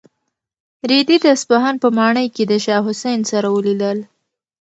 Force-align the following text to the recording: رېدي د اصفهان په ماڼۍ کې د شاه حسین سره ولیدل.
رېدي 0.91 1.17
د 1.21 1.25
اصفهان 1.35 1.75
په 1.83 1.87
ماڼۍ 1.97 2.27
کې 2.35 2.43
د 2.47 2.53
شاه 2.65 2.81
حسین 2.87 3.19
سره 3.31 3.47
ولیدل. 3.55 3.97